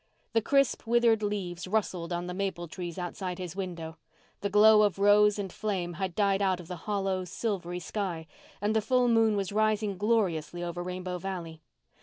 [0.33, 3.97] The crisp, withered leaves rustled on the maple trees outside his window.
[4.39, 8.25] The glow of rose and flame had died out of the hollow, silvery sky,
[8.61, 11.61] and the full moon was rising gloriously over Rainbow Valley.